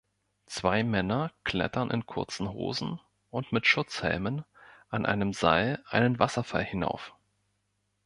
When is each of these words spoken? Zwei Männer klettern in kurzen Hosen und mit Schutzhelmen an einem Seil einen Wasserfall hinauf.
Zwei 0.47 0.81
Männer 0.83 1.31
klettern 1.43 1.91
in 1.91 2.07
kurzen 2.07 2.51
Hosen 2.51 2.99
und 3.29 3.51
mit 3.51 3.67
Schutzhelmen 3.67 4.43
an 4.89 5.05
einem 5.05 5.31
Seil 5.31 5.83
einen 5.89 6.17
Wasserfall 6.17 6.63
hinauf. 6.63 7.13